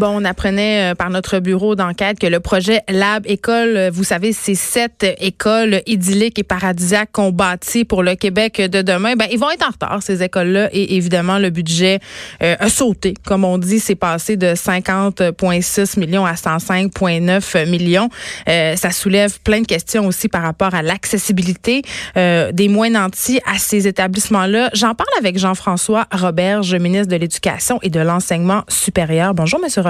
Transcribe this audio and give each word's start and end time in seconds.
Bon, 0.00 0.18
on 0.18 0.24
apprenait 0.24 0.92
euh, 0.92 0.94
par 0.94 1.10
notre 1.10 1.40
bureau 1.40 1.74
d'enquête 1.74 2.18
que 2.18 2.26
le 2.26 2.40
projet 2.40 2.80
Lab 2.88 3.26
École, 3.26 3.76
euh, 3.76 3.90
vous 3.92 4.02
savez, 4.02 4.32
c'est 4.32 4.54
sept 4.54 5.04
écoles 5.20 5.82
idylliques 5.84 6.38
et 6.38 6.42
paradisiaques 6.42 7.10
qu'on 7.12 7.32
bâtit 7.32 7.84
pour 7.84 8.02
le 8.02 8.14
Québec 8.14 8.62
de 8.62 8.80
demain. 8.80 9.14
Ben, 9.16 9.26
ils 9.30 9.38
vont 9.38 9.50
être 9.50 9.62
en 9.62 9.72
retard, 9.72 10.02
ces 10.02 10.22
écoles-là, 10.22 10.70
et 10.72 10.96
évidemment, 10.96 11.38
le 11.38 11.50
budget 11.50 12.00
euh, 12.42 12.56
a 12.58 12.70
sauté. 12.70 13.12
Comme 13.26 13.44
on 13.44 13.58
dit, 13.58 13.78
c'est 13.78 13.94
passé 13.94 14.38
de 14.38 14.54
50,6 14.54 16.00
millions 16.00 16.24
à 16.24 16.32
105,9 16.32 17.68
millions. 17.68 18.08
ça 18.46 18.90
soulève 18.92 19.38
plein 19.40 19.60
de 19.60 19.66
questions 19.66 20.06
aussi 20.06 20.28
par 20.28 20.40
rapport 20.40 20.74
à 20.74 20.80
l'accessibilité 20.80 21.82
des 22.16 22.68
moins 22.68 22.88
nantis 22.88 23.40
à 23.44 23.58
ces 23.58 23.86
établissements-là. 23.86 24.70
J'en 24.72 24.94
parle 24.94 25.10
avec 25.18 25.36
Jean-François 25.36 26.06
Roberge, 26.10 26.74
ministre 26.74 27.08
de 27.08 27.16
l'Éducation 27.16 27.78
et 27.82 27.90
de 27.90 28.00
l'Enseignement 28.00 28.62
supérieur. 28.68 29.34
Bonjour, 29.34 29.60
Monsieur 29.60 29.82
Roberge. 29.82 29.89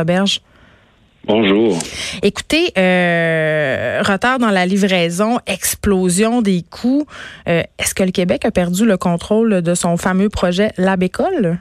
Bonjour. 1.26 1.78
Écoutez, 2.22 2.72
euh, 2.78 4.00
retard 4.02 4.38
dans 4.38 4.50
la 4.50 4.64
livraison, 4.64 5.38
explosion 5.46 6.40
des 6.40 6.62
coûts. 6.62 7.04
Euh, 7.46 7.62
est-ce 7.78 7.94
que 7.94 8.02
le 8.02 8.10
Québec 8.10 8.46
a 8.46 8.50
perdu 8.50 8.86
le 8.86 8.96
contrôle 8.96 9.60
de 9.60 9.74
son 9.74 9.98
fameux 9.98 10.30
projet 10.30 10.70
Lab 10.78 11.02
École? 11.02 11.58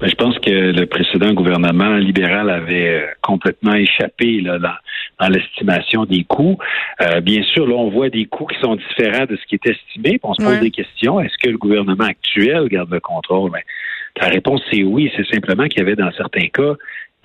Ben, 0.00 0.08
je 0.08 0.14
pense 0.14 0.38
que 0.40 0.50
le 0.50 0.86
précédent 0.86 1.32
gouvernement 1.32 1.96
libéral 1.96 2.50
avait 2.50 2.88
euh, 2.88 3.06
complètement 3.22 3.74
échappé 3.74 4.42
là, 4.42 4.58
dans, 4.58 5.28
l'estimation 5.28 6.04
des 6.04 6.24
coûts. 6.24 6.58
bien 7.22 7.42
sûr, 7.44 7.66
là, 7.66 7.76
on 7.76 7.88
voit 7.88 8.10
des 8.10 8.26
coûts 8.26 8.46
qui 8.46 8.60
sont 8.60 8.76
différents 8.76 9.24
de 9.24 9.36
ce 9.36 9.46
qui 9.46 9.54
est 9.54 9.66
estimé. 9.66 10.20
On 10.22 10.34
se 10.34 10.44
pose 10.44 10.60
des 10.60 10.70
questions. 10.70 11.18
Est-ce 11.18 11.38
que 11.42 11.48
le 11.48 11.56
gouvernement 11.56 12.04
actuel 12.04 12.68
garde 12.68 12.90
le 12.90 13.00
contrôle? 13.00 13.52
Ben, 13.52 13.62
la 14.20 14.28
réponse, 14.28 14.60
c'est 14.70 14.82
oui. 14.82 15.10
C'est 15.16 15.26
simplement 15.32 15.64
qu'il 15.64 15.78
y 15.78 15.82
avait 15.82 15.96
dans 15.96 16.12
certains 16.12 16.48
cas 16.48 16.74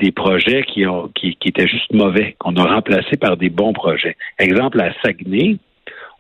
des 0.02 0.12
projets 0.12 0.64
qui, 0.64 0.86
ont, 0.86 1.10
qui, 1.14 1.38
étaient 1.46 1.68
juste 1.68 1.92
mauvais, 1.94 2.36
qu'on 2.40 2.56
a 2.56 2.64
remplacés 2.64 3.18
par 3.18 3.38
des 3.38 3.50
bons 3.50 3.74
projets. 3.74 4.16
Exemple, 4.38 4.80
à 4.82 4.94
Saguenay, 5.02 5.58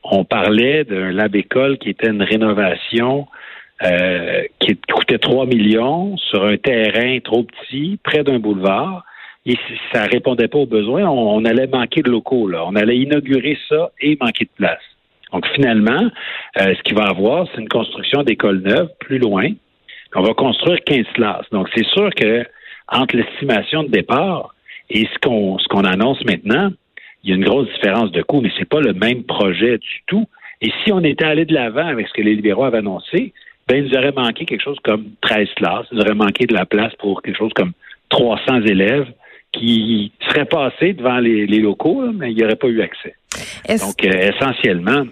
on 0.03 0.23
parlait 0.23 0.83
d'un 0.83 1.11
lab 1.11 1.35
école 1.35 1.77
qui 1.77 1.89
était 1.89 2.09
une 2.09 2.23
rénovation 2.23 3.27
euh, 3.83 4.43
qui 4.59 4.77
coûtait 4.93 5.17
3 5.17 5.45
millions 5.45 6.17
sur 6.17 6.43
un 6.43 6.57
terrain 6.57 7.19
trop 7.19 7.43
petit, 7.43 7.99
près 8.03 8.23
d'un 8.23 8.39
boulevard. 8.39 9.03
Et 9.45 9.57
ça 9.93 10.03
répondait 10.03 10.47
pas 10.49 10.59
aux 10.59 10.65
besoins, 10.65 11.05
on, 11.05 11.43
allait 11.45 11.67
manquer 11.67 12.01
de 12.01 12.11
locaux. 12.11 12.47
Là. 12.47 12.63
On 12.67 12.75
allait 12.75 12.97
inaugurer 12.97 13.57
ça 13.69 13.91
et 14.01 14.17
manquer 14.19 14.45
de 14.45 14.51
place. 14.55 14.81
Donc 15.31 15.47
finalement, 15.55 16.09
euh, 16.59 16.75
ce 16.75 16.83
qu'il 16.83 16.95
va 16.95 17.05
avoir, 17.05 17.47
c'est 17.53 17.61
une 17.61 17.69
construction 17.69 18.23
d'écoles 18.23 18.61
neuves 18.61 18.89
plus 18.99 19.17
loin, 19.17 19.49
on 20.15 20.21
va 20.21 20.33
construire 20.33 20.79
15 20.83 21.05
classes. 21.13 21.45
Donc, 21.51 21.69
c'est 21.75 21.85
sûr 21.85 22.09
que 22.15 22.43
entre 22.91 23.15
l'estimation 23.15 23.83
de 23.83 23.89
départ 23.89 24.55
et 24.89 25.05
ce 25.05 25.19
qu'on 25.21 25.57
ce 25.59 25.67
qu'on 25.67 25.83
annonce 25.83 26.23
maintenant, 26.25 26.71
il 27.23 27.29
y 27.29 27.33
a 27.33 27.35
une 27.35 27.43
grosse 27.43 27.67
différence 27.73 28.11
de 28.11 28.21
coût, 28.21 28.41
mais 28.41 28.51
c'est 28.57 28.67
pas 28.67 28.79
le 28.79 28.93
même 28.93 29.23
projet 29.23 29.77
du 29.77 30.01
tout. 30.07 30.25
Et 30.61 30.71
si 30.83 30.91
on 30.91 31.03
était 31.03 31.25
allé 31.25 31.45
de 31.45 31.53
l'avant 31.53 31.87
avec 31.87 32.07
ce 32.07 32.13
que 32.13 32.21
les 32.21 32.35
libéraux 32.35 32.63
avaient 32.63 32.79
annoncé, 32.79 33.33
ben, 33.67 33.77
il 33.77 33.89
nous 33.89 33.97
aurait 33.97 34.11
manqué 34.11 34.45
quelque 34.45 34.63
chose 34.63 34.79
comme 34.83 35.05
13 35.21 35.47
classes. 35.55 35.85
Il 35.91 35.97
nous 35.97 36.01
aurait 36.01 36.15
manqué 36.15 36.45
de 36.45 36.53
la 36.53 36.65
place 36.65 36.93
pour 36.95 37.21
quelque 37.21 37.37
chose 37.37 37.53
comme 37.55 37.73
300 38.09 38.61
élèves 38.63 39.07
qui 39.51 40.11
seraient 40.27 40.45
passés 40.45 40.93
devant 40.93 41.19
les, 41.19 41.45
locaux, 41.45 42.11
mais 42.13 42.31
il 42.31 42.37
n'y 42.37 42.43
aurait 42.43 42.55
pas 42.55 42.67
eu 42.67 42.81
accès. 42.81 43.15
Donc, 43.67 44.03
euh, 44.05 44.31
essentiellement, 44.33 45.05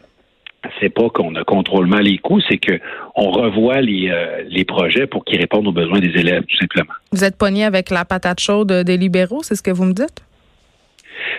c'est 0.79 0.89
pas 0.89 1.09
qu'on 1.09 1.31
ne 1.31 1.43
contrôle 1.43 1.87
mal 1.87 2.03
les 2.03 2.17
coûts, 2.17 2.41
c'est 2.49 2.57
qu'on 2.57 3.29
revoit 3.31 3.81
les, 3.81 4.09
euh, 4.09 4.43
les 4.49 4.65
projets 4.65 5.07
pour 5.07 5.23
qu'ils 5.23 5.39
répondent 5.39 5.67
aux 5.67 5.71
besoins 5.71 5.99
des 5.99 6.19
élèves, 6.19 6.43
tout 6.43 6.57
simplement. 6.57 6.93
Vous 7.11 7.23
êtes 7.23 7.37
pogné 7.37 7.63
avec 7.63 7.89
la 7.89 8.05
patate 8.05 8.39
chaude 8.39 8.71
des 8.71 8.97
libéraux, 8.97 9.43
c'est 9.43 9.55
ce 9.55 9.63
que 9.63 9.71
vous 9.71 9.85
me 9.85 9.93
dites? 9.93 10.23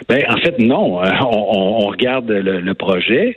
Ben, 0.09 0.25
en 0.29 0.37
fait, 0.39 0.59
non. 0.59 1.01
On, 1.21 1.87
regarde 1.89 2.31
le, 2.31 2.75
projet. 2.75 3.37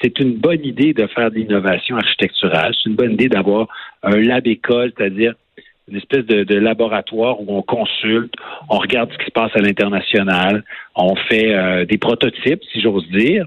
C'est 0.00 0.18
une 0.18 0.36
bonne 0.36 0.64
idée 0.64 0.92
de 0.92 1.06
faire 1.08 1.30
de 1.30 1.36
l'innovation 1.36 1.96
architecturale. 1.96 2.72
C'est 2.74 2.90
une 2.90 2.96
bonne 2.96 3.12
idée 3.12 3.28
d'avoir 3.28 3.68
un 4.02 4.16
lab 4.16 4.46
école, 4.46 4.92
c'est-à-dire 4.96 5.34
une 5.88 5.96
espèce 5.96 6.24
de, 6.24 6.54
laboratoire 6.54 7.40
où 7.40 7.56
on 7.56 7.62
consulte, 7.62 8.32
on 8.68 8.78
regarde 8.78 9.10
ce 9.12 9.18
qui 9.18 9.26
se 9.26 9.30
passe 9.32 9.50
à 9.54 9.58
l'international, 9.58 10.64
on 10.94 11.16
fait 11.16 11.54
euh, 11.54 11.84
des 11.84 11.98
prototypes, 11.98 12.62
si 12.72 12.80
j'ose 12.80 13.06
dire. 13.08 13.46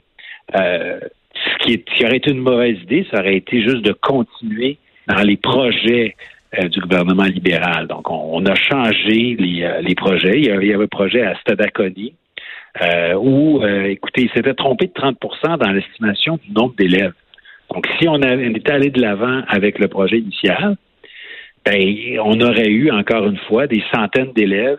Euh, 0.53 0.99
ce 1.45 1.67
qui, 1.67 2.05
aurait 2.05 2.17
été 2.17 2.31
une 2.31 2.39
mauvaise 2.39 2.77
idée, 2.83 3.05
ça 3.11 3.19
aurait 3.19 3.37
été 3.37 3.61
juste 3.61 3.83
de 3.83 3.93
continuer 3.93 4.77
dans 5.07 5.21
les 5.21 5.37
projets 5.37 6.15
euh, 6.59 6.67
du 6.67 6.79
gouvernement 6.79 7.25
libéral. 7.25 7.87
Donc, 7.87 8.09
on, 8.09 8.45
a 8.45 8.55
changé 8.55 9.35
les, 9.39 9.63
euh, 9.63 9.93
projets. 9.95 10.39
Il 10.39 10.45
y, 10.45 10.51
avait, 10.51 10.73
un 10.73 10.87
projet 10.87 11.21
à 11.21 11.35
Stadaconi 11.39 12.13
euh, 12.81 13.13
où, 13.15 13.65
écoutez, 13.65 14.23
il 14.23 14.29
s'était 14.31 14.53
trompé 14.53 14.87
de 14.87 14.93
30% 14.93 15.57
dans 15.57 15.71
l'estimation 15.71 16.37
du 16.43 16.51
nombre 16.51 16.75
d'élèves. 16.77 17.13
Donc, 17.73 17.87
si 17.99 18.07
on, 18.07 18.21
avait, 18.21 18.47
on 18.47 18.55
était 18.55 18.71
allé 18.71 18.89
de 18.89 19.01
l'avant 19.01 19.41
avec 19.47 19.79
le 19.79 19.87
projet 19.87 20.19
initial, 20.19 20.75
ben, 21.65 22.19
on 22.23 22.39
aurait 22.41 22.69
eu 22.69 22.91
encore 22.91 23.25
une 23.25 23.39
fois 23.47 23.65
des 23.65 23.83
centaines 23.93 24.33
d'élèves 24.33 24.77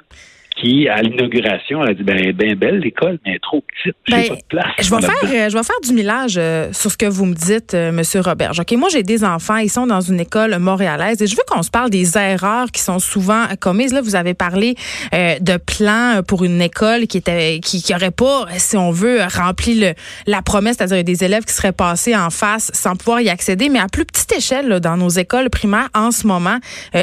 qui, 0.57 0.89
à 0.89 1.03
l'inauguration, 1.03 1.83
a 1.83 1.93
dit 1.93 2.03
ben, 2.03 2.33
ben 2.33 2.55
belle 2.55 2.79
l'école, 2.79 3.19
mais 3.27 3.39
trop 3.41 3.63
petite. 3.63 3.97
Ben, 4.09 4.29
pas 4.29 4.35
de 4.35 4.41
place. 4.49 4.65
Je 4.81 4.91
vais, 4.91 5.01
faire, 5.03 5.15
euh, 5.25 5.51
je 5.51 5.57
vais 5.57 5.63
faire 5.63 5.81
du 5.83 5.93
millage 5.93 6.37
euh, 6.39 6.73
sur 6.73 6.91
ce 6.91 6.97
que 6.97 7.07
vous 7.07 7.27
me 7.27 7.35
dites, 7.35 7.75
euh, 7.75 7.93
Monsieur 7.93 8.21
Robert. 8.21 8.53
OK, 8.59 8.73
moi, 8.73 8.89
j'ai 8.91 9.03
des 9.03 9.23
enfants, 9.23 9.57
ils 9.57 9.71
sont 9.71 9.87
dans 9.87 10.01
une 10.01 10.19
école 10.19 10.59
montréalaise 10.59 11.21
et 11.21 11.27
je 11.27 11.37
veux 11.37 11.43
qu'on 11.47 11.63
se 11.63 11.71
parle 11.71 11.91
des 11.91 12.17
erreurs 12.17 12.71
qui 12.71 12.81
sont 12.81 12.99
souvent 12.99 13.45
commises. 13.61 13.93
Là, 13.93 14.01
vous 14.01 14.17
avez 14.17 14.35
parlé 14.35 14.77
de 15.13 15.57
plans 15.59 16.23
pour 16.27 16.45
une 16.45 16.63
école 16.63 17.07
qui 17.07 17.19
était 17.19 17.61
qui, 17.61 17.83
qui 17.83 17.95
aurait 17.95 18.11
pas, 18.11 18.47
si 18.57 18.77
on 18.77 18.91
veut, 18.91 19.21
rempli 19.23 19.79
le, 19.79 19.93
la 20.27 20.43
promesse, 20.43 20.77
c'est-à-dire 20.79 21.05
des 21.05 21.25
élèves 21.25 21.45
qui 21.45 21.53
seraient 21.53 21.73
passés 21.73 22.17
en 22.17 22.31
face 22.31 22.71
sans 22.73 22.97
pouvoir 22.97 23.21
y 23.21 23.29
accéder. 23.29 23.69
Mais 23.69 23.79
à 23.79 23.89
plus 23.89 24.05
petite 24.05 24.33
échelle, 24.33 24.69
là, 24.69 24.81
dans 24.81 24.97
nos 24.97 25.09
écoles 25.09 25.51
primaires, 25.51 25.89
en 25.95 26.11
ce 26.11 26.27
moment, 26.27 26.59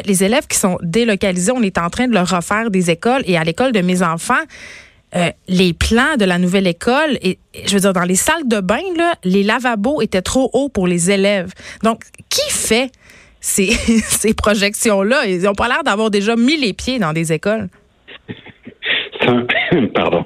les 0.06 0.24
élèves 0.24 0.48
qui 0.48 0.58
sont 0.58 0.78
délocalisés, 0.82 1.52
on 1.52 1.62
est 1.62 1.78
en 1.78 1.90
train 1.90 2.08
de 2.08 2.14
leur 2.14 2.30
refaire 2.30 2.72
des 2.72 2.90
écoles 2.90 3.22
et 3.26 3.38
à 3.38 3.43
l'école 3.44 3.72
de 3.72 3.82
mes 3.82 4.04
enfants, 4.04 4.44
euh, 5.16 5.30
les 5.48 5.74
plans 5.74 6.16
de 6.18 6.26
la 6.26 6.40
nouvelle 6.40 6.66
école, 6.68 7.18
et, 7.22 7.38
je 7.66 7.74
veux 7.74 7.82
dire, 7.82 7.94
dans 7.94 8.04
les 8.04 8.16
salles 8.16 8.48
de 8.48 8.60
bain, 8.60 8.82
là, 8.98 9.14
les 9.24 9.44
lavabos 9.44 10.02
étaient 10.02 10.24
trop 10.24 10.50
hauts 10.54 10.70
pour 10.70 10.88
les 10.88 11.12
élèves. 11.12 11.52
Donc, 11.84 12.02
qui 12.30 12.50
fait 12.50 12.92
ces, 13.40 13.68
ces 14.04 14.34
projections-là? 14.34 15.28
Ils 15.28 15.44
n'ont 15.44 15.54
pas 15.54 15.68
l'air 15.68 15.84
d'avoir 15.84 16.10
déjà 16.10 16.36
mis 16.36 16.58
les 16.58 16.74
pieds 16.74 16.98
dans 16.98 17.14
des 17.14 17.32
écoles. 17.32 17.70
pardon, 19.94 20.26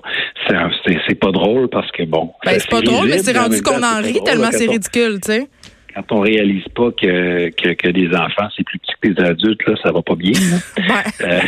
c'est 1.07 1.15
pas 1.15 1.31
drôle 1.31 1.67
parce 1.69 1.91
que 1.91 2.03
bon. 2.03 2.31
Ben, 2.45 2.57
c'est 2.57 2.69
pas 2.69 2.81
drôle, 2.81 3.07
mais 3.09 3.19
c'est 3.19 3.37
rendu 3.37 3.61
qu'on 3.61 3.83
en 3.83 4.01
rit 4.01 4.21
tellement 4.23 4.51
c'est 4.51 4.67
ridicule, 4.67 5.19
tu 5.23 5.31
sais. 5.31 5.47
Quand 5.93 6.11
on 6.11 6.19
réalise 6.21 6.67
pas 6.75 6.91
que, 6.91 7.49
que, 7.49 7.73
que 7.73 7.89
des 7.89 8.07
enfants, 8.09 8.47
c'est 8.55 8.63
plus 8.63 8.79
petit 8.79 8.93
que 9.01 9.09
des 9.09 9.23
adultes, 9.23 9.65
là, 9.67 9.75
ça 9.83 9.91
va 9.91 10.01
pas 10.01 10.15
bien. 10.15 10.31
Ouais. 10.77 11.27
Euh, 11.27 11.39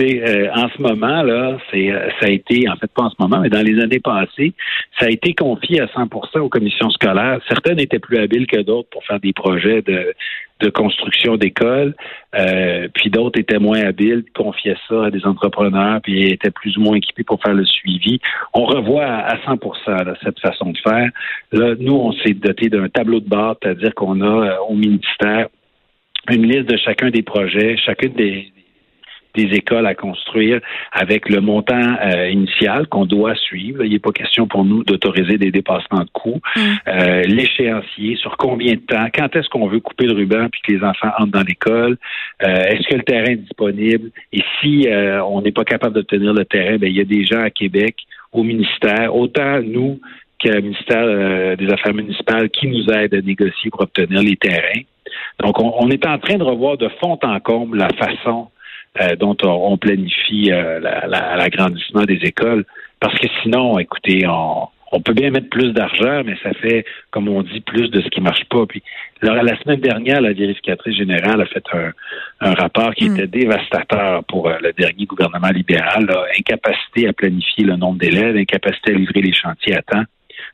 Euh, 0.00 0.48
en 0.54 0.68
ce 0.68 0.82
moment 0.82 1.22
là, 1.22 1.56
c'est 1.70 1.90
euh, 1.90 2.08
ça 2.20 2.26
a 2.26 2.30
été 2.30 2.68
en 2.68 2.76
fait 2.76 2.90
pas 2.92 3.04
en 3.04 3.10
ce 3.10 3.16
moment, 3.18 3.38
mais 3.40 3.48
dans 3.48 3.62
les 3.62 3.80
années 3.80 4.00
passées, 4.00 4.52
ça 4.98 5.06
a 5.06 5.10
été 5.10 5.34
confié 5.34 5.80
à 5.80 5.86
100% 5.86 6.40
aux 6.40 6.48
commissions 6.48 6.90
scolaires. 6.90 7.38
Certaines 7.48 7.78
étaient 7.78 8.00
plus 8.00 8.18
habiles 8.18 8.46
que 8.46 8.60
d'autres 8.60 8.88
pour 8.90 9.04
faire 9.04 9.20
des 9.20 9.32
projets 9.32 9.82
de, 9.82 10.12
de 10.60 10.70
construction 10.70 11.36
d'écoles, 11.36 11.94
euh, 12.34 12.88
puis 12.92 13.10
d'autres 13.10 13.38
étaient 13.38 13.58
moins 13.58 13.82
habiles, 13.84 14.24
confiaient 14.34 14.76
ça 14.88 15.06
à 15.06 15.10
des 15.10 15.24
entrepreneurs, 15.26 16.00
puis 16.02 16.24
étaient 16.24 16.50
plus 16.50 16.76
ou 16.76 16.80
moins 16.80 16.96
équipés 16.96 17.24
pour 17.24 17.40
faire 17.40 17.54
le 17.54 17.64
suivi. 17.64 18.20
On 18.52 18.64
revoit 18.64 19.06
à 19.06 19.36
100% 19.46 20.14
cette 20.24 20.40
façon 20.40 20.72
de 20.72 20.78
faire. 20.78 21.10
Là, 21.52 21.74
nous, 21.78 21.94
on 21.94 22.12
s'est 22.12 22.34
doté 22.34 22.68
d'un 22.68 22.88
tableau 22.88 23.20
de 23.20 23.28
bord, 23.28 23.56
c'est-à-dire 23.62 23.94
qu'on 23.94 24.20
a 24.22 24.58
au 24.68 24.74
ministère 24.74 25.48
une 26.30 26.46
liste 26.46 26.70
de 26.70 26.76
chacun 26.78 27.10
des 27.10 27.22
projets, 27.22 27.76
chacune 27.76 28.14
des, 28.14 28.53
des 29.34 29.54
écoles 29.54 29.86
à 29.86 29.94
construire 29.94 30.60
avec 30.92 31.28
le 31.28 31.40
montant 31.40 31.96
euh, 32.00 32.28
initial 32.28 32.86
qu'on 32.86 33.04
doit 33.04 33.34
suivre. 33.34 33.84
Il 33.84 33.92
n'est 33.92 33.98
pas 33.98 34.12
question 34.12 34.46
pour 34.46 34.64
nous 34.64 34.84
d'autoriser 34.84 35.38
des 35.38 35.50
dépassements 35.50 36.04
de 36.04 36.10
coûts. 36.12 36.40
Mm. 36.56 36.60
Euh, 36.88 37.22
l'échéancier, 37.22 38.16
sur 38.16 38.36
combien 38.36 38.74
de 38.74 38.80
temps, 38.80 39.06
quand 39.14 39.34
est-ce 39.34 39.48
qu'on 39.48 39.66
veut 39.66 39.80
couper 39.80 40.06
le 40.06 40.12
ruban 40.12 40.48
puis 40.50 40.60
que 40.62 40.72
les 40.72 40.84
enfants 40.84 41.10
entrent 41.18 41.32
dans 41.32 41.42
l'école, 41.42 41.96
euh, 42.42 42.46
est-ce 42.46 42.88
que 42.88 42.94
le 42.94 43.02
terrain 43.02 43.32
est 43.32 43.36
disponible? 43.36 44.10
Et 44.32 44.42
si 44.60 44.86
on 45.26 45.42
n'est 45.42 45.52
pas 45.52 45.64
capable 45.64 45.94
d'obtenir 45.94 46.32
le 46.32 46.44
terrain, 46.44 46.76
ben, 46.76 46.88
il 46.88 46.96
y 46.96 47.00
a 47.00 47.04
des 47.04 47.24
gens 47.24 47.42
à 47.42 47.50
Québec, 47.50 47.96
au 48.32 48.42
ministère, 48.42 49.14
autant 49.14 49.60
nous 49.60 50.00
que 50.42 50.48
le 50.48 50.60
ministère 50.60 51.56
des 51.56 51.68
Affaires 51.70 51.94
municipales 51.94 52.50
qui 52.50 52.66
nous 52.66 52.86
aident 52.90 53.14
à 53.14 53.20
négocier 53.20 53.70
pour 53.70 53.82
obtenir 53.82 54.22
les 54.22 54.36
terrains. 54.36 54.82
Donc, 55.40 55.60
on, 55.60 55.74
on, 55.78 55.90
est 55.90 56.06
en 56.06 56.18
train 56.18 56.36
de 56.36 56.42
revoir 56.42 56.76
de 56.76 56.88
fond 57.00 57.18
en 57.22 57.40
comble 57.40 57.78
la 57.78 57.88
façon 57.90 58.48
euh, 59.00 59.16
dont 59.16 59.36
on, 59.42 59.76
planifie 59.76 60.50
euh, 60.52 60.80
l'agrandissement 60.80 62.04
des 62.04 62.20
écoles. 62.22 62.64
Parce 63.00 63.18
que 63.18 63.26
sinon, 63.42 63.78
écoutez, 63.78 64.26
on, 64.26 64.68
on 64.94 65.00
peut 65.00 65.12
bien 65.12 65.30
mettre 65.30 65.48
plus 65.50 65.72
d'argent, 65.72 66.22
mais 66.24 66.36
ça 66.42 66.52
fait, 66.54 66.84
comme 67.10 67.28
on 67.28 67.42
dit, 67.42 67.60
plus 67.60 67.90
de 67.90 68.00
ce 68.00 68.08
qui 68.08 68.20
marche 68.20 68.44
pas. 68.44 68.64
Puis 68.66 68.82
la 69.20 69.60
semaine 69.60 69.80
dernière, 69.80 70.20
la 70.20 70.32
vérificatrice 70.32 70.96
générale 70.96 71.40
a 71.40 71.46
fait 71.46 71.64
un, 72.40 72.54
rapport 72.54 72.94
qui 72.94 73.08
hmm. 73.08 73.14
était 73.14 73.26
dévastateur 73.26 74.22
pour 74.24 74.48
euh, 74.48 74.58
le 74.62 74.72
dernier 74.72 75.06
gouvernement 75.06 75.48
libéral. 75.48 76.06
Incapacité 76.38 77.08
à 77.08 77.12
planifier 77.12 77.64
le 77.64 77.76
nombre 77.76 77.98
d'élèves, 77.98 78.36
incapacité 78.36 78.92
à 78.92 78.94
livrer 78.94 79.22
les 79.22 79.32
chantiers 79.32 79.76
à 79.76 79.82
temps. 79.82 80.04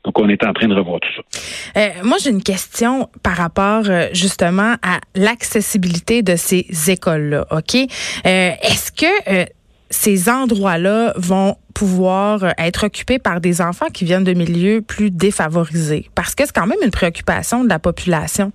Donc, 0.03 0.19
on 0.19 0.29
est 0.29 0.43
en 0.43 0.53
train 0.53 0.67
de 0.67 0.73
revoir 0.73 0.99
tout 0.99 1.09
ça. 1.15 1.79
Euh, 1.79 1.89
moi, 2.03 2.17
j'ai 2.23 2.31
une 2.31 2.43
question 2.43 3.09
par 3.23 3.35
rapport 3.35 3.83
euh, 3.87 4.07
justement 4.13 4.75
à 4.81 4.99
l'accessibilité 5.15 6.23
de 6.23 6.35
ces 6.35 6.65
écoles-là. 6.89 7.45
OK? 7.51 7.75
Est-ce 8.23 8.91
que 8.91 9.47
ces 9.89 10.29
endroits-là 10.29 11.13
vont 11.17 11.55
pouvoir 11.75 12.53
être 12.57 12.85
occupés 12.85 13.19
par 13.19 13.41
des 13.41 13.61
enfants 13.61 13.87
qui 13.93 14.05
viennent 14.05 14.23
de 14.23 14.33
milieux 14.33 14.81
plus 14.81 15.11
défavorisés? 15.11 16.09
Parce 16.15 16.33
que 16.33 16.45
c'est 16.45 16.55
quand 16.55 16.67
même 16.67 16.79
une 16.83 16.91
préoccupation 16.91 17.63
de 17.63 17.69
la 17.69 17.79
population. 17.79 18.51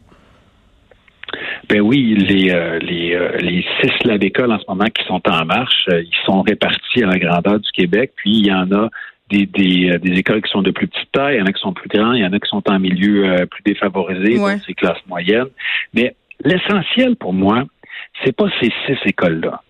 Ben 1.69 1.81
oui, 1.81 2.15
les, 2.15 2.51
euh, 2.53 2.79
les, 2.79 3.15
euh, 3.15 3.37
les 3.39 3.65
six 3.81 3.91
labs 4.05 4.23
écoles 4.23 4.53
en 4.53 4.59
ce 4.59 4.65
moment 4.69 4.85
qui 4.85 5.05
sont 5.07 5.21
en 5.29 5.45
marche, 5.45 5.87
euh, 5.89 6.03
ils 6.03 6.25
sont 6.25 6.43
répartis 6.43 7.03
à 7.03 7.07
la 7.07 7.19
grandeur 7.19 7.59
du 7.59 7.71
Québec, 7.73 8.13
puis 8.17 8.39
il 8.39 8.47
y 8.47 8.53
en 8.53 8.71
a 8.71 8.89
des, 9.31 9.47
des, 9.47 9.99
des, 9.99 10.19
écoles 10.19 10.43
qui 10.43 10.51
sont 10.51 10.63
de 10.63 10.71
plus 10.71 10.87
petite 10.87 11.11
taille, 11.13 11.37
il 11.37 11.39
y 11.39 11.43
en 11.43 11.47
a 11.47 11.53
qui 11.53 11.61
sont 11.61 11.73
plus 11.73 11.89
grands, 11.89 12.13
il 12.13 12.23
y 12.23 12.27
en 12.27 12.33
a 12.33 12.39
qui 12.39 12.49
sont 12.49 12.63
en 12.69 12.79
milieu 12.79 13.47
plus 13.47 13.63
défavorisé, 13.65 14.37
donc 14.37 14.61
c'est 14.67 14.75
classe 14.75 14.99
moyenne. 15.09 15.49
Mais 15.95 16.15
l'essentiel 16.45 17.17
pour 17.17 17.33
moi, 17.33 17.65
c'est 18.25 18.35
pas 18.35 18.47
ces 18.61 18.73
six 18.87 18.99
écoles-là 19.05 19.63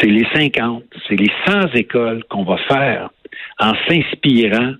c'est 0.00 0.08
les 0.08 0.26
50, 0.34 0.82
c'est 1.08 1.16
les 1.16 1.30
100 1.46 1.74
écoles 1.74 2.24
qu'on 2.28 2.44
va 2.44 2.56
faire 2.68 3.10
en 3.60 3.72
s'inspirant 3.88 4.74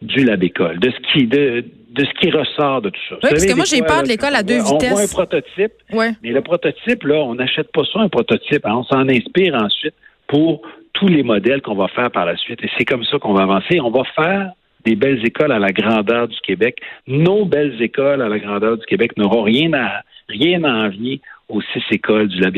du 0.00 0.24
lab 0.24 0.42
école, 0.42 0.78
de 0.78 0.90
ce 0.90 1.12
qui 1.12 1.26
de, 1.26 1.64
de 1.90 2.04
ce 2.04 2.20
qui 2.20 2.30
ressort 2.30 2.82
de 2.82 2.90
tout 2.90 3.00
ça. 3.08 3.16
Oui, 3.16 3.30
parce 3.30 3.46
que 3.46 3.54
moi 3.54 3.64
j'ai 3.64 3.82
peur 3.82 4.02
de 4.04 4.08
l'école 4.08 4.34
à 4.34 4.42
deux 4.42 4.62
vitesses. 4.62 4.92
On 4.92 4.94
voit 4.94 5.02
un 5.02 5.06
prototype, 5.06 5.72
mais 5.92 6.30
le 6.30 6.40
prototype 6.40 7.02
là, 7.02 7.16
on 7.16 7.34
n'achète 7.34 7.72
pas 7.72 7.82
ça 7.92 8.00
un 8.00 8.08
prototype, 8.08 8.64
hein. 8.64 8.74
on 8.76 8.84
s'en 8.84 9.08
inspire 9.08 9.54
ensuite 9.54 9.94
pour 10.28 10.62
tous 10.98 11.08
les 11.08 11.22
modèles 11.22 11.62
qu'on 11.62 11.76
va 11.76 11.86
faire 11.88 12.10
par 12.10 12.26
la 12.26 12.36
suite. 12.36 12.62
Et 12.64 12.70
c'est 12.76 12.84
comme 12.84 13.04
ça 13.04 13.18
qu'on 13.18 13.32
va 13.32 13.42
avancer. 13.44 13.80
On 13.80 13.90
va 13.90 14.02
faire 14.16 14.50
des 14.84 14.96
belles 14.96 15.24
écoles 15.24 15.52
à 15.52 15.58
la 15.58 15.70
grandeur 15.70 16.26
du 16.26 16.38
Québec. 16.40 16.80
Nos 17.06 17.44
belles 17.44 17.80
écoles 17.80 18.20
à 18.20 18.28
la 18.28 18.38
grandeur 18.38 18.76
du 18.76 18.84
Québec 18.84 19.16
n'auront 19.16 19.42
rien 19.42 19.72
à 19.74 20.02
rien 20.28 20.64
à 20.64 20.86
envier 20.86 21.20
aux 21.48 21.62
six 21.62 21.82
écoles 21.90 22.28
du 22.28 22.40
Lab. 22.40 22.54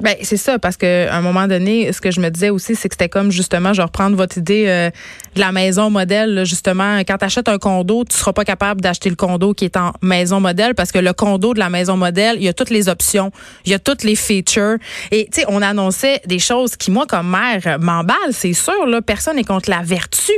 Ben, 0.00 0.16
c'est 0.22 0.36
ça, 0.36 0.58
parce 0.58 0.76
qu'à 0.76 1.14
un 1.14 1.20
moment 1.20 1.46
donné, 1.46 1.92
ce 1.92 2.00
que 2.00 2.10
je 2.10 2.20
me 2.20 2.28
disais 2.28 2.50
aussi, 2.50 2.74
c'est 2.74 2.88
que 2.88 2.94
c'était 2.94 3.08
comme 3.08 3.30
justement, 3.30 3.72
je 3.72 3.78
vais 3.78 3.84
reprendre 3.84 4.16
votre 4.16 4.36
idée 4.38 4.64
euh, 4.66 4.90
de 5.36 5.40
la 5.40 5.52
maison 5.52 5.88
modèle. 5.88 6.44
justement, 6.44 6.98
quand 7.00 7.16
tu 7.16 7.24
achètes 7.24 7.48
un 7.48 7.58
condo, 7.58 8.04
tu 8.04 8.16
seras 8.16 8.32
pas 8.32 8.44
capable 8.44 8.80
d'acheter 8.80 9.08
le 9.08 9.14
condo 9.14 9.54
qui 9.54 9.64
est 9.64 9.76
en 9.76 9.92
maison 10.02 10.40
modèle 10.40 10.74
parce 10.74 10.90
que 10.90 10.98
le 10.98 11.12
condo 11.12 11.54
de 11.54 11.60
la 11.60 11.70
maison 11.70 11.96
modèle, 11.96 12.36
il 12.38 12.42
y 12.42 12.48
a 12.48 12.52
toutes 12.52 12.70
les 12.70 12.88
options, 12.88 13.30
il 13.64 13.70
y 13.70 13.74
a 13.74 13.78
toutes 13.78 14.02
les 14.02 14.16
features. 14.16 14.78
Et 15.12 15.26
tu 15.32 15.42
sais, 15.42 15.46
on 15.48 15.62
annonçait 15.62 16.20
des 16.26 16.40
choses 16.40 16.74
qui, 16.74 16.90
moi, 16.90 17.06
comme 17.06 17.30
mère, 17.30 17.78
m'emballent, 17.78 18.16
c'est 18.32 18.52
sûr. 18.52 18.86
Là, 18.86 19.00
personne 19.00 19.36
n'est 19.36 19.44
contre 19.44 19.70
la 19.70 19.82
vertu. 19.82 20.32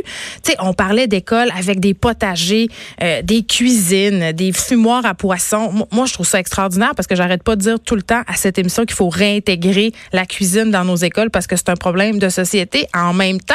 Tu 0.44 0.52
sais, 0.52 0.56
on 0.60 0.74
parlait 0.74 1.06
d'écoles 1.06 1.50
avec 1.58 1.80
des 1.80 1.94
potagers, 1.94 2.68
euh, 3.02 3.22
des 3.22 3.42
cuisines, 3.42 4.32
des 4.32 4.52
fumoirs 4.52 5.06
à 5.06 5.14
poissons. 5.14 5.86
Moi, 5.92 6.04
je 6.04 6.12
trouve 6.12 6.26
ça 6.26 6.40
extraordinaire 6.40 6.94
parce 6.94 7.06
que 7.06 7.14
j'arrête 7.14 7.42
pas 7.42 7.56
de 7.56 7.62
dire 7.62 7.80
tout 7.80 7.96
le 7.96 8.02
temps 8.02 8.22
à 8.26 8.34
cette 8.34 8.58
émission 8.58 8.84
qu'il 8.84 8.94
faut 8.94 9.08
réintégrer 9.08 9.45
intégrer 9.46 9.92
la 10.12 10.26
cuisine 10.26 10.70
dans 10.70 10.84
nos 10.84 10.96
écoles 10.96 11.30
parce 11.30 11.46
que 11.46 11.56
c'est 11.56 11.68
un 11.68 11.76
problème 11.76 12.18
de 12.18 12.28
société. 12.28 12.86
En 12.94 13.12
même 13.12 13.40
temps, 13.40 13.54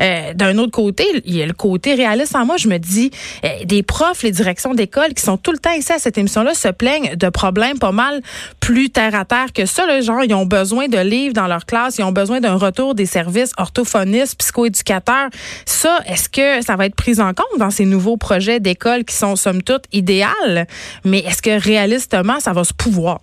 euh, 0.00 0.34
d'un 0.34 0.58
autre 0.58 0.72
côté, 0.72 1.04
il 1.24 1.36
y 1.36 1.42
a 1.42 1.46
le 1.46 1.52
côté 1.52 1.94
réaliste 1.94 2.34
en 2.34 2.44
moi. 2.44 2.56
Je 2.56 2.68
me 2.68 2.78
dis, 2.78 3.10
euh, 3.44 3.48
des 3.64 3.82
profs, 3.82 4.22
les 4.22 4.32
directions 4.32 4.74
d'école 4.74 5.14
qui 5.14 5.22
sont 5.22 5.36
tout 5.36 5.52
le 5.52 5.58
temps 5.58 5.72
ici 5.72 5.92
à 5.92 5.98
cette 5.98 6.18
émission-là 6.18 6.54
se 6.54 6.68
plaignent 6.68 7.14
de 7.14 7.28
problèmes 7.28 7.78
pas 7.78 7.92
mal 7.92 8.20
plus 8.58 8.90
terre 8.90 9.14
à 9.14 9.24
terre 9.24 9.52
que 9.54 9.66
ça. 9.66 9.86
Là, 9.86 10.00
genre, 10.00 10.24
ils 10.24 10.34
ont 10.34 10.46
besoin 10.46 10.88
de 10.88 10.98
livres 10.98 11.34
dans 11.34 11.46
leur 11.46 11.64
classe, 11.64 11.98
ils 11.98 12.04
ont 12.04 12.12
besoin 12.12 12.40
d'un 12.40 12.56
retour 12.56 12.94
des 12.94 13.06
services 13.06 13.52
orthophonistes, 13.56 14.36
psychoéducateurs. 14.38 15.30
Ça, 15.64 16.00
est-ce 16.06 16.28
que 16.28 16.64
ça 16.64 16.74
va 16.76 16.86
être 16.86 16.96
pris 16.96 17.20
en 17.20 17.32
compte 17.34 17.58
dans 17.58 17.70
ces 17.70 17.84
nouveaux 17.84 18.16
projets 18.16 18.58
d'école 18.58 19.04
qui 19.04 19.14
sont 19.14 19.36
somme 19.36 19.62
toute 19.62 19.84
idéales, 19.92 20.66
mais 21.04 21.20
est-ce 21.20 21.42
que 21.42 21.60
réalistement 21.60 22.40
ça 22.40 22.52
va 22.52 22.64
se 22.64 22.74
pouvoir? 22.74 23.20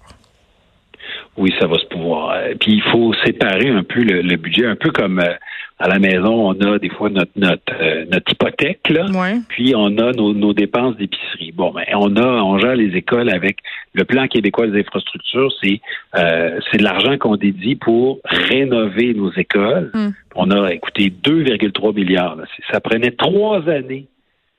Oui, 1.37 1.53
ça 1.59 1.67
va 1.67 1.77
se 1.77 1.85
pouvoir. 1.85 2.31
Euh, 2.31 2.53
puis 2.59 2.73
il 2.73 2.81
faut 2.81 3.13
séparer 3.25 3.69
un 3.69 3.83
peu 3.83 4.01
le, 4.01 4.35
budget, 4.37 4.65
un 4.65 4.75
peu 4.75 4.89
comme 4.89 5.19
euh, 5.19 5.33
à 5.79 5.87
la 5.87 5.99
maison, 5.99 6.49
on 6.49 6.59
a 6.61 6.79
des 6.79 6.89
fois 6.89 7.09
notre 7.09 7.31
notre, 7.35 7.73
euh, 7.79 8.05
notre 8.11 8.31
hypothèque 8.31 8.89
là, 8.89 9.05
puis 9.47 9.73
on 9.75 9.95
a 9.99 10.11
nos, 10.13 10.33
nos 10.33 10.53
dépenses 10.53 10.97
d'épicerie. 10.97 11.51
Bon, 11.51 11.71
ben 11.71 11.83
on 11.93 12.15
a 12.15 12.25
on 12.41 12.57
gère 12.57 12.75
les 12.75 12.95
écoles 12.95 13.29
avec 13.29 13.59
le 13.93 14.03
plan 14.03 14.27
québécois 14.27 14.65
des 14.67 14.79
infrastructures, 14.79 15.51
c'est 15.61 15.79
c'est 16.15 16.77
de 16.77 16.83
l'argent 16.83 17.17
qu'on 17.19 17.35
dédie 17.35 17.75
pour 17.75 18.19
rénover 18.25 19.13
nos 19.13 19.31
écoles. 19.33 19.91
Hmm. 19.93 20.09
On 20.35 20.49
a 20.49 20.73
écoutez 20.73 21.13
2,3 21.23 21.93
milliards. 21.93 22.37
Ça 22.71 22.79
prenait 22.79 23.11
trois 23.11 23.67
années 23.69 24.07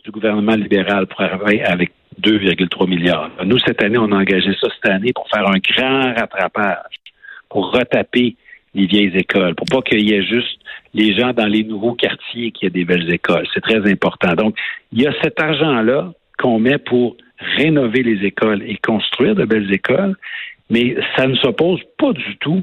du 0.05 0.13
gouvernement 0.13 0.55
libéral 0.55 1.07
pour 1.07 1.21
arriver 1.21 1.63
avec 1.65 1.91
2,3 2.20 2.88
milliards. 2.88 3.31
Nous, 3.44 3.59
cette 3.61 3.82
année, 3.82 3.99
on 3.99 4.12
a 4.12 4.17
engagé 4.17 4.50
ça 4.61 4.69
cette 4.75 4.91
année 4.91 5.12
pour 5.12 5.29
faire 5.29 5.47
un 5.49 5.59
grand 5.59 6.15
rattrapage, 6.15 6.94
pour 7.49 7.73
retaper 7.73 8.37
les 8.75 8.87
vieilles 8.87 9.17
écoles, 9.17 9.55
pour 9.55 9.67
pas 9.67 9.82
qu'il 9.82 10.09
y 10.09 10.12
ait 10.12 10.23
juste 10.23 10.61
les 10.94 11.17
gens 11.17 11.32
dans 11.32 11.47
les 11.47 11.65
nouveaux 11.65 11.94
quartiers 11.94 12.50
qui 12.53 12.67
aient 12.67 12.70
des 12.70 12.85
belles 12.85 13.12
écoles. 13.12 13.47
C'est 13.55 13.61
très 13.61 13.91
important. 13.91 14.35
Donc, 14.35 14.56
il 14.93 15.03
y 15.03 15.06
a 15.06 15.12
cet 15.23 15.41
argent-là 15.41 16.12
qu'on 16.38 16.59
met 16.59 16.79
pour 16.79 17.17
rénover 17.56 18.03
les 18.03 18.26
écoles 18.26 18.62
et 18.62 18.76
construire 18.76 19.35
de 19.35 19.44
belles 19.44 19.73
écoles, 19.73 20.17
mais 20.70 20.97
ça 21.17 21.26
ne 21.26 21.37
s'oppose 21.37 21.81
pas 21.99 22.12
du 22.12 22.37
tout 22.38 22.62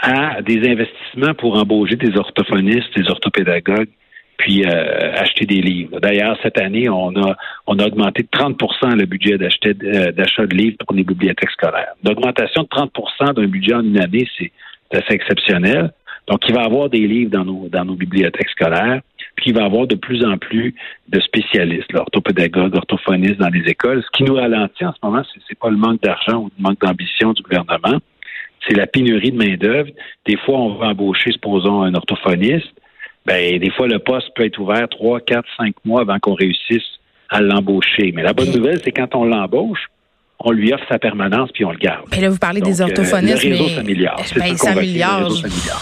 à 0.00 0.40
des 0.42 0.68
investissements 0.68 1.34
pour 1.34 1.58
embaucher 1.58 1.96
des 1.96 2.16
orthophonistes, 2.16 2.96
des 2.96 3.08
orthopédagogues, 3.08 3.88
puis 4.38 4.64
euh, 4.64 5.12
acheter 5.14 5.44
des 5.44 5.60
livres. 5.60 6.00
D'ailleurs, 6.00 6.38
cette 6.42 6.58
année, 6.58 6.88
on 6.88 7.14
a 7.16 7.36
on 7.66 7.78
a 7.78 7.86
augmenté 7.86 8.22
de 8.22 8.28
30% 8.28 8.96
le 8.96 9.04
budget 9.04 9.34
euh, 9.34 10.12
d'achat 10.12 10.46
de 10.46 10.56
livres 10.56 10.76
pour 10.78 10.96
les 10.96 11.04
bibliothèques 11.04 11.50
scolaires. 11.50 11.92
L'augmentation 12.04 12.62
de 12.62 12.68
30% 12.68 13.34
d'un 13.34 13.46
budget 13.46 13.74
en 13.74 13.82
une 13.82 14.00
année, 14.00 14.26
c'est 14.38 14.52
assez 14.92 15.12
exceptionnel. 15.12 15.92
Donc, 16.28 16.40
il 16.48 16.54
va 16.54 16.62
y 16.62 16.66
avoir 16.66 16.88
des 16.88 17.06
livres 17.06 17.30
dans 17.30 17.44
nos 17.44 17.68
dans 17.68 17.84
nos 17.84 17.94
bibliothèques 17.94 18.50
scolaires, 18.50 19.00
puis 19.34 19.50
il 19.50 19.54
va 19.54 19.62
y 19.62 19.64
avoir 19.64 19.86
de 19.86 19.96
plus 19.96 20.24
en 20.24 20.38
plus 20.38 20.74
de 21.08 21.20
spécialistes, 21.20 21.92
orthopédagogues, 21.94 22.76
orthophonistes 22.76 23.38
dans 23.38 23.48
les 23.48 23.68
écoles. 23.68 24.02
Ce 24.04 24.16
qui 24.16 24.22
nous 24.22 24.34
ralentit 24.34 24.84
en 24.84 24.92
ce 24.92 24.98
moment, 25.02 25.22
c'est, 25.32 25.40
c'est 25.48 25.58
pas 25.58 25.70
le 25.70 25.76
manque 25.76 26.00
d'argent 26.00 26.44
ou 26.44 26.50
le 26.56 26.62
manque 26.62 26.80
d'ambition 26.80 27.32
du 27.32 27.42
gouvernement, 27.42 27.98
c'est 28.68 28.76
la 28.76 28.86
pénurie 28.86 29.32
de 29.32 29.36
main 29.36 29.56
d'œuvre. 29.56 29.90
Des 30.26 30.36
fois, 30.36 30.58
on 30.58 30.74
va 30.74 30.88
embaucher, 30.88 31.32
supposons, 31.32 31.82
un 31.82 31.94
orthophoniste 31.94 32.72
ben, 33.28 33.58
des 33.58 33.70
fois, 33.70 33.86
le 33.86 33.98
poste 33.98 34.30
peut 34.34 34.46
être 34.46 34.58
ouvert 34.58 34.88
trois, 34.88 35.20
quatre, 35.20 35.48
cinq 35.58 35.74
mois 35.84 36.00
avant 36.00 36.18
qu'on 36.18 36.34
réussisse 36.34 36.98
à 37.28 37.42
l'embaucher. 37.42 38.10
Mais 38.14 38.22
la 38.22 38.32
bonne 38.32 38.50
nouvelle, 38.50 38.80
c'est 38.82 38.92
quand 38.92 39.14
on 39.14 39.24
l'embauche, 39.24 39.86
on 40.40 40.52
lui 40.52 40.72
offre 40.72 40.84
sa 40.88 41.00
permanence 41.00 41.50
puis 41.52 41.64
on 41.64 41.72
le 41.72 41.78
garde. 41.78 42.06
Mais 42.12 42.20
là, 42.20 42.30
vous 42.30 42.38
parlez 42.38 42.60
des 42.60 42.80
orthophonistes. 42.80 43.44
Euh, 43.44 43.48
le 43.48 43.56
réseau 43.56 43.68
s'améliore. 43.70 44.22
Ben, 44.36 44.56
s'améliore. 44.56 45.32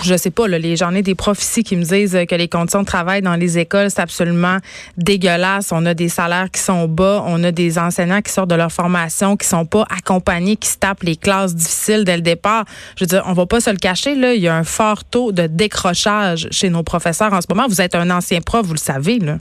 Je 0.02 0.16
sais 0.16 0.30
pas, 0.30 0.48
là, 0.48 0.58
les, 0.58 0.76
j'en 0.76 0.94
ai 0.94 1.02
des 1.02 1.14
profs 1.14 1.40
ici 1.40 1.62
qui 1.62 1.76
me 1.76 1.82
disent 1.82 2.18
que 2.26 2.34
les 2.34 2.48
conditions 2.48 2.80
de 2.80 2.86
travail 2.86 3.20
dans 3.20 3.36
les 3.36 3.58
écoles, 3.58 3.90
c'est 3.90 4.00
absolument 4.00 4.56
dégueulasse. 4.96 5.72
On 5.72 5.84
a 5.84 5.92
des 5.92 6.08
salaires 6.08 6.50
qui 6.50 6.60
sont 6.60 6.88
bas. 6.88 7.22
On 7.26 7.44
a 7.44 7.52
des 7.52 7.78
enseignants 7.78 8.22
qui 8.22 8.32
sortent 8.32 8.50
de 8.50 8.54
leur 8.54 8.72
formation, 8.72 9.36
qui 9.36 9.46
sont 9.46 9.66
pas 9.66 9.84
accompagnés, 9.94 10.56
qui 10.56 10.68
se 10.68 10.78
tapent 10.78 11.02
les 11.02 11.16
classes 11.16 11.54
difficiles 11.54 12.04
dès 12.04 12.16
le 12.16 12.22
départ. 12.22 12.64
Je 12.96 13.04
veux 13.04 13.08
dire, 13.08 13.24
on 13.26 13.34
va 13.34 13.44
pas 13.44 13.60
se 13.60 13.68
le 13.68 13.76
cacher, 13.76 14.14
là. 14.14 14.32
Il 14.32 14.40
y 14.40 14.48
a 14.48 14.56
un 14.56 14.64
fort 14.64 15.04
taux 15.04 15.32
de 15.32 15.46
décrochage 15.46 16.48
chez 16.50 16.70
nos 16.70 16.82
professeurs 16.82 17.34
en 17.34 17.42
ce 17.42 17.46
moment. 17.50 17.66
Vous 17.68 17.82
êtes 17.82 17.94
un 17.94 18.08
ancien 18.08 18.40
prof, 18.40 18.64
vous 18.64 18.72
le 18.72 18.78
savez, 18.78 19.18
là. 19.18 19.36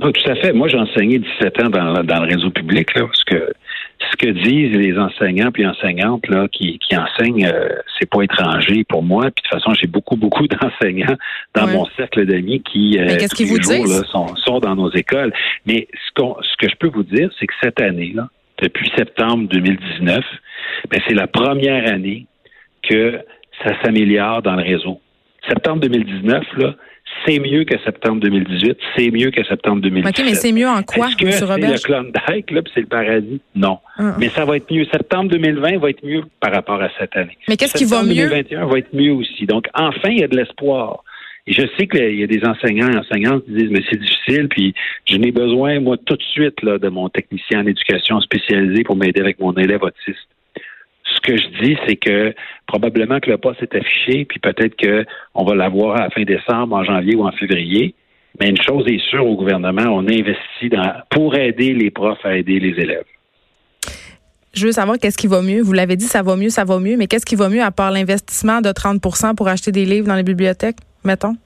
Non, 0.00 0.12
tout 0.12 0.30
à 0.30 0.36
fait. 0.36 0.52
Moi, 0.52 0.68
j'ai 0.68 0.78
enseigné 0.78 1.18
17 1.18 1.62
ans 1.64 1.68
dans, 1.70 2.04
dans 2.04 2.24
le 2.24 2.34
réseau 2.34 2.50
public, 2.50 2.94
là, 2.94 3.02
parce 3.06 3.24
que 3.24 3.52
que 4.20 4.28
disent 4.28 4.76
les 4.76 4.98
enseignants 4.98 5.50
puis 5.50 5.66
enseignantes 5.66 6.28
là 6.28 6.46
qui, 6.48 6.78
qui 6.78 6.96
enseignent, 6.96 7.46
euh, 7.46 7.68
c'est 7.98 8.08
pas 8.08 8.22
étranger 8.22 8.84
pour 8.84 9.02
moi. 9.02 9.22
Puis 9.22 9.42
de 9.42 9.48
toute 9.48 9.60
façon, 9.60 9.74
j'ai 9.74 9.86
beaucoup 9.86 10.16
beaucoup 10.16 10.46
d'enseignants 10.48 11.16
dans 11.54 11.66
mon 11.66 11.86
cercle 11.96 12.26
d'amis 12.26 12.62
qui 12.62 12.98
euh, 12.98 13.16
tous 13.28 13.42
les 13.42 13.62
jours 13.62 13.86
là, 13.86 14.02
sont, 14.10 14.36
sont 14.36 14.58
dans 14.60 14.74
nos 14.74 14.90
écoles. 14.92 15.32
Mais 15.64 15.88
ce, 15.94 16.20
qu'on, 16.20 16.36
ce 16.42 16.56
que 16.58 16.70
je 16.70 16.76
peux 16.76 16.88
vous 16.88 17.02
dire, 17.02 17.30
c'est 17.38 17.46
que 17.46 17.54
cette 17.62 17.80
année 17.80 18.12
là, 18.14 18.28
depuis 18.62 18.90
septembre 18.96 19.48
2019, 19.48 20.20
ben, 20.90 21.00
c'est 21.08 21.14
la 21.14 21.26
première 21.26 21.90
année 21.90 22.26
que 22.82 23.20
ça 23.64 23.72
s'améliore 23.82 24.42
dans 24.42 24.56
le 24.56 24.62
réseau. 24.62 25.00
Septembre 25.48 25.80
2019, 25.80 26.44
là, 26.58 26.74
c'est 27.26 27.38
mieux 27.38 27.64
que 27.64 27.78
septembre 27.84 28.20
2018, 28.20 28.78
c'est 28.96 29.10
mieux 29.10 29.30
que 29.30 29.44
septembre 29.44 29.82
2017. 29.82 30.18
OK, 30.18 30.24
mais 30.24 30.34
c'est 30.34 30.52
mieux 30.52 30.68
en 30.68 30.82
quoi, 30.82 31.08
Est-ce 31.08 31.16
que 31.16 31.30
c'est 31.30 31.46
le 31.46 31.82
Klondike, 31.82 32.50
là, 32.50 32.62
puis 32.62 32.72
c'est 32.74 32.80
le 32.80 32.86
paradis? 32.86 33.40
Non. 33.54 33.78
Ah. 33.98 34.14
Mais 34.18 34.28
ça 34.28 34.44
va 34.44 34.56
être 34.56 34.72
mieux. 34.72 34.84
Septembre 34.92 35.30
2020 35.30 35.78
va 35.78 35.90
être 35.90 36.04
mieux 36.04 36.22
par 36.40 36.52
rapport 36.52 36.80
à 36.80 36.88
cette 36.98 37.16
année. 37.16 37.36
Mais 37.48 37.56
qu'est-ce 37.56 37.76
qui 37.76 37.84
va 37.84 38.02
mieux? 38.02 38.28
2021 38.28 38.66
va 38.66 38.78
être 38.78 38.92
mieux 38.92 39.12
aussi. 39.12 39.46
Donc, 39.46 39.66
enfin, 39.74 40.10
il 40.10 40.20
y 40.20 40.24
a 40.24 40.28
de 40.28 40.36
l'espoir. 40.36 41.04
Et 41.46 41.52
je 41.52 41.62
sais 41.76 41.86
qu'il 41.86 42.14
y 42.14 42.22
a 42.22 42.26
des 42.26 42.44
enseignants 42.44 42.90
et 42.90 42.96
enseignantes 42.96 43.44
qui 43.44 43.52
disent, 43.52 43.70
mais 43.70 43.82
c'est 43.90 43.98
difficile, 43.98 44.48
puis 44.48 44.74
je 45.06 45.16
n'ai 45.16 45.32
besoin, 45.32 45.80
moi, 45.80 45.96
tout 45.96 46.16
de 46.16 46.22
suite, 46.22 46.62
là, 46.62 46.78
de 46.78 46.88
mon 46.88 47.08
technicien 47.08 47.60
en 47.60 47.66
éducation 47.66 48.20
spécialisé 48.20 48.84
pour 48.84 48.96
m'aider 48.96 49.20
avec 49.20 49.40
mon 49.40 49.52
élève 49.54 49.82
autiste. 49.82 50.28
Ce 51.22 51.32
que 51.32 51.36
je 51.36 51.64
dis, 51.64 51.76
c'est 51.86 51.96
que 51.96 52.34
probablement 52.66 53.20
que 53.20 53.30
le 53.30 53.38
poste 53.38 53.62
est 53.62 53.74
affiché, 53.74 54.24
puis 54.24 54.38
peut-être 54.38 54.74
qu'on 54.76 55.44
va 55.44 55.54
l'avoir 55.54 55.96
à 55.96 56.04
la 56.04 56.10
fin 56.10 56.22
décembre, 56.22 56.76
en 56.76 56.84
janvier 56.84 57.14
ou 57.14 57.24
en 57.24 57.32
février. 57.32 57.94
Mais 58.38 58.48
une 58.48 58.62
chose 58.62 58.84
est 58.86 59.00
sûre 59.10 59.26
au 59.26 59.36
gouvernement, 59.36 59.82
on 59.86 60.06
investit 60.06 60.68
dans, 60.70 60.92
pour 61.10 61.34
aider 61.34 61.74
les 61.74 61.90
profs 61.90 62.24
à 62.24 62.36
aider 62.36 62.58
les 62.58 62.80
élèves. 62.80 63.04
Je 64.54 64.66
veux 64.66 64.72
savoir 64.72 64.98
qu'est-ce 64.98 65.18
qui 65.18 65.26
va 65.26 65.42
mieux. 65.42 65.60
Vous 65.62 65.72
l'avez 65.72 65.96
dit, 65.96 66.06
ça 66.06 66.22
va 66.22 66.36
mieux, 66.36 66.48
ça 66.48 66.64
va 66.64 66.78
mieux, 66.78 66.96
mais 66.96 67.06
qu'est-ce 67.06 67.26
qui 67.26 67.36
va 67.36 67.48
mieux 67.48 67.62
à 67.62 67.70
part 67.70 67.90
l'investissement 67.90 68.60
de 68.60 68.70
30% 68.70 69.36
pour 69.36 69.48
acheter 69.48 69.72
des 69.72 69.84
livres 69.84 70.06
dans 70.06 70.16
les 70.16 70.22
bibliothèques, 70.22 70.78
mettons? 71.04 71.36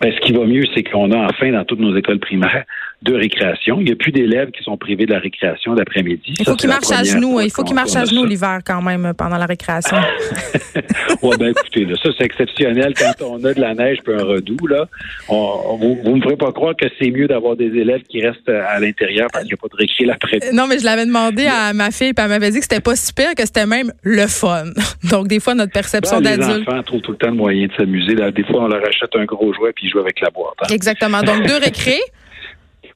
Ben, 0.00 0.12
ce 0.12 0.20
qui 0.20 0.32
va 0.32 0.44
mieux, 0.44 0.64
c'est 0.74 0.82
qu'on 0.82 1.10
a 1.12 1.16
enfin 1.16 1.50
dans 1.50 1.64
toutes 1.64 1.80
nos 1.80 1.96
écoles 1.96 2.20
primaires 2.20 2.64
de 3.02 3.14
récréation. 3.14 3.76
Il 3.80 3.86
n'y 3.86 3.92
a 3.92 3.96
plus 3.96 4.10
d'élèves 4.10 4.50
qui 4.50 4.62
sont 4.64 4.76
privés 4.76 5.06
de 5.06 5.12
la 5.12 5.20
récréation 5.20 5.74
d'après-midi. 5.74 6.34
Il 6.38 6.44
faut 6.44 6.56
qu'ils 6.56 6.68
marchent 6.68 6.90
à 6.90 7.04
genoux. 7.04 7.40
Il 7.40 7.50
faut 7.50 7.62
qu'ils 7.62 7.76
marchent 7.76 7.94
à 7.94 8.04
genoux 8.04 8.24
l'hiver 8.24 8.58
quand 8.66 8.82
même 8.82 9.12
pendant 9.16 9.36
la 9.36 9.46
récréation. 9.46 9.96
ouais, 11.22 11.36
ben 11.38 11.50
écoutez, 11.50 11.84
là, 11.84 11.94
ça 12.02 12.10
c'est 12.18 12.24
exceptionnel 12.24 12.94
quand 12.98 13.24
on 13.24 13.44
a 13.44 13.54
de 13.54 13.60
la 13.60 13.74
neige 13.74 13.98
puis 14.04 14.14
un 14.14 14.24
redout. 14.24 14.66
Là, 14.66 14.88
on, 15.28 15.76
vous 15.76 16.10
ne 16.10 16.16
me 16.16 16.22
ferez 16.22 16.36
pas 16.36 16.50
croire 16.50 16.74
que 16.74 16.86
c'est 16.98 17.10
mieux 17.10 17.28
d'avoir 17.28 17.54
des 17.54 17.66
élèves 17.66 18.02
qui 18.02 18.20
restent 18.20 18.48
à 18.48 18.80
l'intérieur 18.80 19.28
parce 19.32 19.44
qu'il 19.44 19.54
n'y 19.54 19.58
a 19.58 19.62
pas 19.62 19.68
de 19.68 19.76
récré 19.76 20.04
l'après. 20.04 20.38
Non, 20.52 20.66
mais 20.66 20.80
je 20.80 20.84
l'avais 20.84 21.06
demandé 21.06 21.46
à 21.46 21.72
ma 21.72 21.92
fille, 21.92 22.12
puis 22.12 22.24
elle 22.24 22.30
m'avait 22.30 22.50
dit 22.50 22.58
que 22.58 22.64
c'était 22.64 22.80
pas 22.80 22.96
si 22.96 23.12
pire, 23.12 23.34
que 23.36 23.46
c'était 23.46 23.66
même 23.66 23.92
le 24.02 24.26
fun. 24.26 24.64
Donc 25.10 25.28
des 25.28 25.38
fois 25.38 25.54
notre 25.54 25.72
perception 25.72 26.20
ben, 26.20 26.36
d'adulte. 26.36 26.66
Les 26.66 26.72
enfants 26.72 26.82
trouvent 26.82 27.02
tout 27.02 27.12
le 27.12 27.18
temps 27.18 27.28
le 27.28 27.34
moyen 27.34 27.68
de 27.68 27.72
s'amuser. 27.74 28.16
Des 28.16 28.44
fois, 28.44 28.64
on 28.64 28.68
leur 28.68 28.84
achète 28.84 29.14
un 29.14 29.24
gros 29.24 29.52
jouet 29.54 29.72
puis 29.72 29.86
ils 29.86 29.90
jouent 29.90 30.00
avec 30.00 30.20
la 30.20 30.30
boîte. 30.30 30.54
Hein. 30.62 30.66
Exactement. 30.72 31.22
Donc 31.22 31.46
deux 31.46 31.58
récrés. 31.62 32.00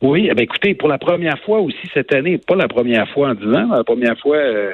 Oui, 0.02 0.26
eh 0.28 0.34
bien, 0.34 0.42
écoutez, 0.42 0.74
pour 0.74 0.88
la 0.88 0.98
première 0.98 1.38
fois 1.44 1.60
aussi 1.60 1.88
cette 1.94 2.12
année, 2.12 2.36
pas 2.36 2.56
la 2.56 2.66
première 2.66 3.08
fois 3.10 3.30
en 3.30 3.34
10 3.34 3.46
ans, 3.54 3.68
la 3.70 3.84
première 3.84 4.18
fois 4.18 4.36
euh, 4.36 4.72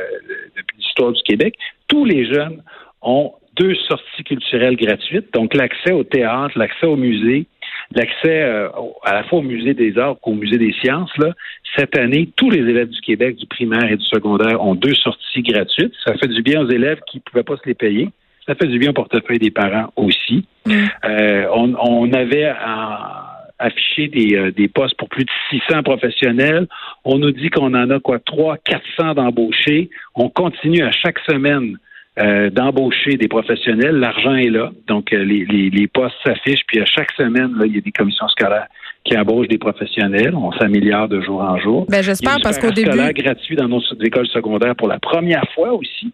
depuis 0.57 0.79
l'histoire 0.79 1.13
du 1.13 1.23
Québec, 1.23 1.55
tous 1.87 2.07
les 2.07 2.25
jeunes 2.33 2.63
ont 3.03 3.33
deux 3.55 3.75
sorties 3.75 4.25
culturelles 4.25 4.77
gratuites, 4.77 5.33
donc 5.35 5.53
l'accès 5.55 5.93
au 5.93 6.03
théâtre, 6.03 6.59
l'accès 6.59 6.87
au 6.87 6.97
musée, 6.97 7.47
l'accès 7.95 8.43
euh, 8.43 8.69
à 9.05 9.13
la 9.13 9.25
fois 9.25 9.41
au 9.41 9.43
musée 9.43 9.75
des 9.75 9.99
arts 9.99 10.17
qu'au 10.23 10.33
musée 10.33 10.57
des 10.57 10.73
sciences. 10.81 11.15
Là. 11.19 11.35
Cette 11.77 11.97
année, 11.99 12.31
tous 12.37 12.51
les 12.51 12.61
élèves 12.61 12.89
du 12.89 13.01
Québec, 13.03 13.37
du 13.37 13.47
primaire 13.47 13.91
et 13.91 13.97
du 13.97 14.05
secondaire, 14.07 14.63
ont 14.65 14.75
deux 14.75 14.95
sorties 14.95 15.43
gratuites. 15.43 15.93
Ça 16.07 16.15
fait 16.15 16.29
du 16.29 16.43
bien 16.43 16.63
aux 16.63 16.71
élèves 16.71 17.01
qui 17.07 17.19
ne 17.19 17.23
pouvaient 17.23 17.43
pas 17.43 17.57
se 17.57 17.67
les 17.67 17.75
payer. 17.75 18.09
Ça 18.47 18.55
fait 18.55 18.67
du 18.67 18.79
bien 18.79 18.91
au 18.91 18.95
portefeuille 18.95 19.39
des 19.39 19.51
parents 19.51 19.93
aussi. 19.97 20.47
Mm. 20.65 20.73
Euh, 21.05 21.47
on, 21.53 21.75
on, 21.75 22.13
avait 22.15 22.51
en, 22.51 23.28
affiché 23.59 24.09
des, 24.09 24.37
euh, 24.37 24.51
des, 24.51 24.69
postes 24.69 24.97
pour 24.97 25.09
plus 25.09 25.25
de 25.25 25.31
600 25.51 25.83
professionnels. 25.83 26.67
On 27.05 27.19
nous 27.19 27.33
dit 27.33 27.51
qu'on 27.51 27.75
en 27.75 27.91
a 27.91 28.01
quoi 28.01 28.19
3 28.19 28.57
400 28.59 29.15
d'embauchés. 29.15 29.91
On 30.15 30.29
continue 30.29 30.83
à 30.83 30.93
chaque 30.93 31.19
semaine 31.29 31.77
euh, 32.19 32.51
d'embaucher 32.51 33.17
des 33.17 33.29
professionnels. 33.29 33.97
L'argent 33.97 34.35
est 34.35 34.51
là, 34.51 34.73
donc 34.87 35.13
euh, 35.13 35.25
les, 35.25 35.45
les, 35.45 35.71
les, 35.71 35.87
postes 35.87 36.17
s'affichent. 36.25 36.65
Puis 36.67 36.81
à 36.81 36.85
chaque 36.85 37.13
semaine, 37.13 37.53
là, 37.57 37.67
il 37.67 37.75
y 37.75 37.79
a 37.79 37.81
des 37.81 37.93
commissions 37.93 38.29
scolaires 38.29 38.67
qui 39.05 39.17
embauchent 39.17 39.49
des 39.49 39.59
professionnels. 39.59 40.35
On 40.35 40.53
s'améliore 40.53 41.09
de 41.09 41.21
jour 41.21 41.41
en 41.41 41.59
jour. 41.59 41.87
Ben, 41.89 42.03
j'espère 42.03 42.39
parce 42.43 42.59
qu'au 42.59 42.71
début, 42.71 42.91
scolaire 42.91 43.13
gratuit 43.13 43.57
dans 43.57 43.69
nos 43.69 43.81
écoles 44.03 44.27
secondaires 44.29 44.75
pour 44.75 44.89
la 44.89 44.99
première 44.99 45.45
fois 45.55 45.73
aussi. 45.73 46.13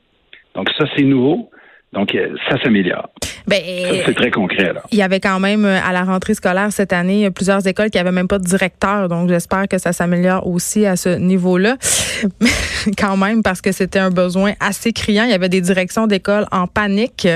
Donc 0.54 0.68
ça, 0.78 0.84
c'est 0.94 1.04
nouveau. 1.04 1.50
Donc, 1.94 2.16
ça 2.48 2.60
s'améliore. 2.62 3.08
Ben, 3.46 3.60
c'est 4.06 4.14
très 4.14 4.30
concret. 4.30 4.72
Là. 4.72 4.82
Il 4.90 4.98
y 4.98 5.02
avait 5.02 5.20
quand 5.20 5.38
même, 5.38 5.64
à 5.64 5.92
la 5.92 6.02
rentrée 6.02 6.34
scolaire 6.34 6.72
cette 6.72 6.92
année, 6.92 7.30
plusieurs 7.30 7.66
écoles 7.66 7.90
qui 7.90 7.98
n'avaient 7.98 8.12
même 8.12 8.28
pas 8.28 8.38
de 8.38 8.44
directeur. 8.44 9.08
Donc, 9.08 9.28
j'espère 9.28 9.68
que 9.68 9.78
ça 9.78 9.92
s'améliore 9.92 10.46
aussi 10.46 10.86
à 10.86 10.96
ce 10.96 11.10
niveau-là. 11.10 11.76
quand 12.98 13.16
même, 13.16 13.42
parce 13.42 13.60
que 13.60 13.72
c'était 13.72 13.98
un 13.98 14.10
besoin 14.10 14.52
assez 14.60 14.92
criant. 14.92 15.24
Il 15.24 15.30
y 15.30 15.34
avait 15.34 15.48
des 15.48 15.60
directions 15.60 16.06
d'école 16.06 16.46
en 16.50 16.66
panique. 16.66 17.28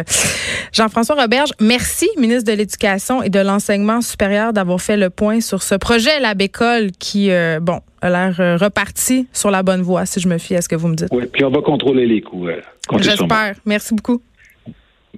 Jean-François 0.72 1.16
Roberge, 1.16 1.50
merci, 1.60 2.08
ministre 2.18 2.50
de 2.50 2.56
l'Éducation 2.56 3.22
et 3.22 3.30
de 3.30 3.40
l'Enseignement 3.40 4.00
supérieur, 4.00 4.52
d'avoir 4.52 4.80
fait 4.80 4.96
le 4.96 5.10
point 5.10 5.40
sur 5.40 5.62
ce 5.62 5.74
projet, 5.74 6.20
la 6.20 6.34
Bécole, 6.34 6.90
qui, 6.98 7.30
euh, 7.30 7.58
bon, 7.60 7.80
a 8.02 8.10
l'air 8.10 8.60
reparti 8.60 9.26
sur 9.32 9.50
la 9.50 9.62
bonne 9.62 9.82
voie, 9.82 10.06
si 10.06 10.20
je 10.20 10.28
me 10.28 10.38
fie 10.38 10.56
à 10.56 10.62
ce 10.62 10.68
que 10.68 10.76
vous 10.76 10.88
me 10.88 10.94
dites. 10.94 11.08
Oui, 11.10 11.24
puis 11.32 11.44
on 11.44 11.50
va 11.50 11.62
contrôler 11.62 12.06
les 12.06 12.20
coûts. 12.20 12.48
Euh, 12.48 12.60
J'espère. 12.98 13.54
Merci 13.64 13.94
beaucoup. 13.94 14.20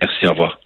Merci, 0.01 0.27
au 0.27 0.31
revoir. 0.31 0.61